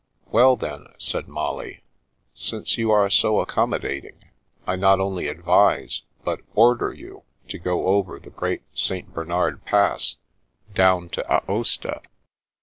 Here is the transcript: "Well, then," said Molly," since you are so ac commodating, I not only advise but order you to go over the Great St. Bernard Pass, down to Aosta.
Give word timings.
"Well, 0.31 0.55
then," 0.55 0.87
said 0.97 1.27
Molly," 1.27 1.83
since 2.33 2.75
you 2.75 2.89
are 2.89 3.07
so 3.07 3.39
ac 3.39 3.53
commodating, 3.53 4.15
I 4.65 4.75
not 4.75 4.99
only 4.99 5.27
advise 5.27 6.01
but 6.23 6.41
order 6.55 6.91
you 6.91 7.21
to 7.49 7.59
go 7.59 7.85
over 7.85 8.17
the 8.17 8.31
Great 8.31 8.63
St. 8.73 9.13
Bernard 9.13 9.63
Pass, 9.63 10.17
down 10.73 11.09
to 11.09 11.23
Aosta. 11.31 12.01